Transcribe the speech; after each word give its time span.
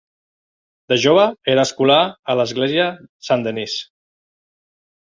De 0.93 0.97
jove 1.03 1.25
era 1.55 1.67
escolà 1.69 1.99
a 2.35 2.39
l'església 2.41 2.89
Saint-Denis. 3.31 3.79